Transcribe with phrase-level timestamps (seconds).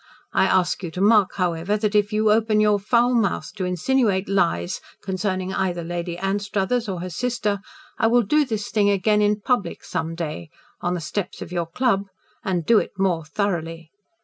[0.33, 4.27] I'll ask you to mark, however, that if you open your foul mouth to insinuate
[4.27, 7.59] lies concerning either Lady Anstruthers or her sister
[7.99, 10.49] I will do this thing again in public some day
[10.81, 12.07] on the steps of your club
[12.43, 13.91] and do it more thoroughly."